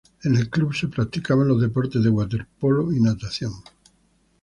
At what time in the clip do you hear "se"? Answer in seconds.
0.73-0.87